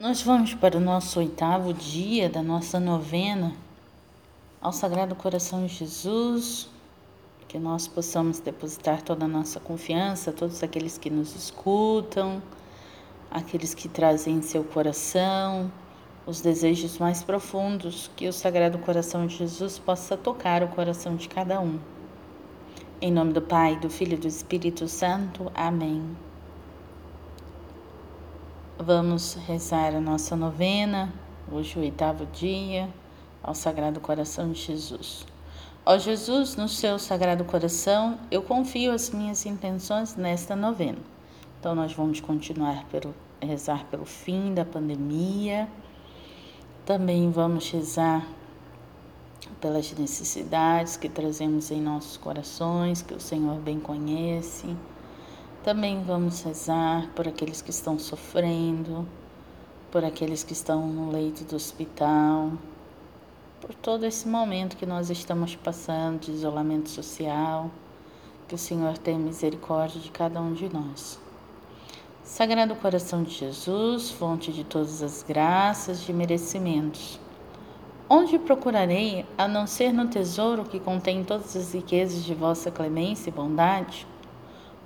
[0.00, 3.52] Nós vamos para o nosso oitavo dia da nossa novena
[4.60, 6.68] ao Sagrado Coração de Jesus,
[7.48, 12.40] que nós possamos depositar toda a nossa confiança, todos aqueles que nos escutam,
[13.28, 15.68] aqueles que trazem em seu coração
[16.24, 21.28] os desejos mais profundos, que o Sagrado Coração de Jesus possa tocar o coração de
[21.28, 21.76] cada um.
[23.00, 25.50] Em nome do Pai, do Filho e do Espírito Santo.
[25.56, 26.27] Amém.
[28.80, 31.12] Vamos rezar a nossa novena,
[31.50, 32.88] hoje o oitavo dia,
[33.42, 35.26] ao Sagrado Coração de Jesus.
[35.84, 40.98] Ó Jesus, no seu Sagrado Coração, eu confio as minhas intenções nesta novena.
[41.58, 43.12] Então, nós vamos continuar pelo,
[43.42, 45.68] rezar pelo fim da pandemia.
[46.86, 48.24] Também vamos rezar
[49.60, 54.68] pelas necessidades que trazemos em nossos corações, que o Senhor bem conhece
[55.68, 59.06] também vamos rezar por aqueles que estão sofrendo,
[59.92, 62.52] por aqueles que estão no leito do hospital,
[63.60, 67.70] por todo esse momento que nós estamos passando de isolamento social.
[68.48, 71.20] Que o Senhor tenha misericórdia de cada um de nós.
[72.24, 77.20] Sagrado Coração de Jesus, fonte de todas as graças e merecimentos.
[78.08, 83.28] Onde procurarei, a não ser no tesouro que contém todas as riquezas de vossa clemência
[83.28, 84.06] e bondade?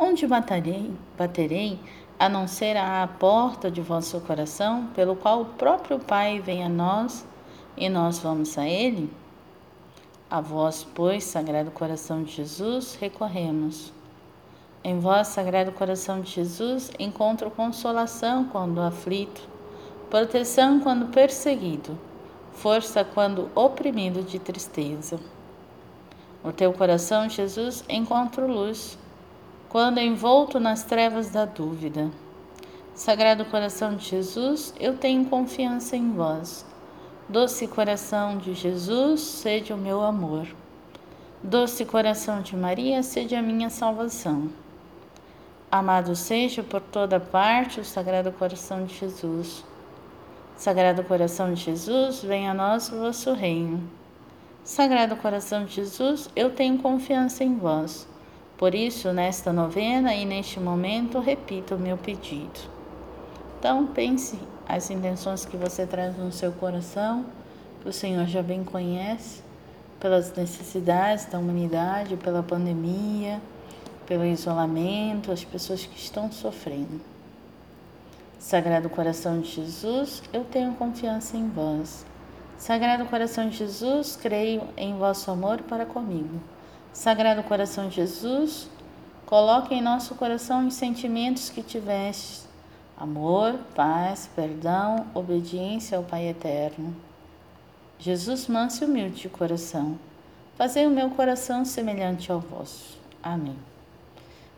[0.00, 1.76] Onde baterei, baterei,
[2.20, 6.68] a não ser à porta de vosso coração, pelo qual o próprio Pai vem a
[6.68, 7.26] nós
[7.76, 9.12] e nós vamos a Ele?
[10.30, 13.92] A vós, pois, Sagrado Coração de Jesus, recorremos.
[14.84, 19.48] Em vós, Sagrado Coração de Jesus, encontro consolação quando aflito,
[20.08, 21.98] proteção quando perseguido,
[22.52, 25.18] força quando oprimido de tristeza.
[26.44, 28.96] No teu coração, Jesus, encontro luz
[29.68, 32.10] quando envolto nas trevas da dúvida.
[32.94, 36.64] Sagrado coração de Jesus, eu tenho confiança em vós.
[37.28, 40.48] Doce coração de Jesus, sede o meu amor.
[41.42, 44.48] Doce coração de Maria, sede a minha salvação.
[45.70, 49.62] Amado seja por toda parte o Sagrado Coração de Jesus.
[50.56, 53.88] Sagrado Coração de Jesus, venha a nós o vosso reino.
[54.64, 58.08] Sagrado Coração de Jesus, eu tenho confiança em vós.
[58.58, 62.58] Por isso, nesta novena e neste momento, repito o meu pedido.
[63.56, 64.36] Então, pense
[64.68, 67.24] as intenções que você traz no seu coração,
[67.80, 69.42] que o Senhor já bem conhece,
[70.00, 73.40] pelas necessidades da humanidade, pela pandemia,
[74.06, 77.00] pelo isolamento, as pessoas que estão sofrendo.
[78.40, 82.04] Sagrado Coração de Jesus, eu tenho confiança em vós.
[82.56, 86.40] Sagrado Coração de Jesus, creio em vosso amor para comigo.
[86.98, 88.68] Sagrado Coração de Jesus,
[89.24, 92.40] coloque em nosso coração os sentimentos que tiveste:
[92.96, 96.92] amor, paz, perdão, obediência ao Pai eterno.
[98.00, 99.96] Jesus, manso e humilde de coração,
[100.56, 102.98] fazei o meu coração semelhante ao vosso.
[103.22, 103.56] Amém.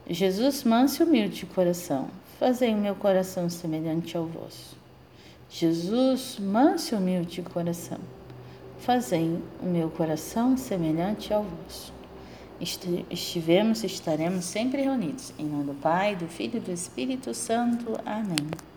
[0.08, 2.08] Jesus, manso e humilde de coração,
[2.38, 4.78] fazei o meu coração semelhante ao vosso.
[5.50, 7.98] Jesus, manso e humilde de coração,
[8.78, 11.99] fazei o meu coração semelhante ao vosso
[12.60, 15.32] estivemos e estaremos sempre reunidos.
[15.38, 17.98] Em nome do Pai, do Filho e do Espírito Santo.
[18.04, 18.69] Amém.